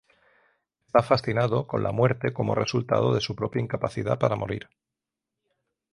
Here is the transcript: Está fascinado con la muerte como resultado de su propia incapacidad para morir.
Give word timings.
Está 0.87 1.03
fascinado 1.03 1.67
con 1.67 1.83
la 1.83 1.91
muerte 1.91 2.33
como 2.33 2.55
resultado 2.55 3.13
de 3.13 3.21
su 3.21 3.35
propia 3.35 3.61
incapacidad 3.61 4.17
para 4.17 4.35
morir. 4.35 4.67